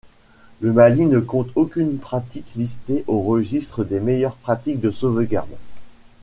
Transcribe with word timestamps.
Le 0.61 0.73
Mali 0.73 1.05
ne 1.05 1.19
compte 1.19 1.49
aucune 1.53 1.99
pratique 1.99 2.55
listée 2.55 3.03
au 3.05 3.21
registre 3.21 3.83
des 3.83 3.99
meilleures 3.99 4.33
pratiques 4.33 4.79
de 4.79 4.89
sauvegarde. 4.89 5.55